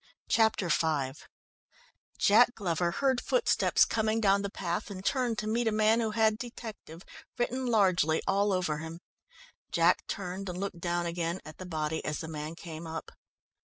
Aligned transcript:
Chapter 0.27 0.67
V 0.69 1.11
Jack 2.17 2.55
Glover 2.55 2.89
heard 2.89 3.21
footsteps 3.21 3.85
coming 3.85 4.19
down 4.19 4.41
the 4.41 4.49
path, 4.49 4.89
and 4.89 5.05
turned 5.05 5.37
to 5.37 5.45
meet 5.45 5.67
a 5.67 5.71
man 5.71 5.99
who 5.99 6.09
had 6.09 6.39
"detective" 6.39 7.03
written 7.37 7.67
largely 7.67 8.19
all 8.25 8.51
over 8.51 8.79
him. 8.79 9.01
Jack 9.71 10.07
turned 10.07 10.49
and 10.49 10.57
looked 10.57 10.79
down 10.79 11.05
again 11.05 11.39
at 11.45 11.59
the 11.59 11.67
body 11.67 12.03
as 12.03 12.17
the 12.17 12.27
man 12.27 12.55
came 12.55 12.87
up. 12.87 13.11